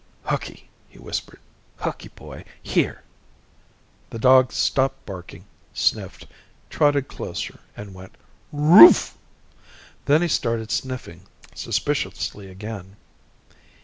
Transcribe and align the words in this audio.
"Hooky!" 0.23 0.67
he 0.89 0.97
whispered. 0.97 1.39
"Hooky 1.77 2.07
boy 2.09 2.43
here!" 2.63 3.03
The 4.09 4.17
dog 4.17 4.51
stopped 4.51 5.05
barking, 5.05 5.45
sniffed, 5.75 6.25
trotted 6.71 7.07
closer, 7.07 7.59
and 7.77 7.93
went 7.93 8.15
"Rrrooff!" 8.51 9.13
Then 10.05 10.23
he 10.23 10.27
started 10.27 10.71
sniffing 10.71 11.27
suspiciously 11.53 12.49
again. 12.49 12.95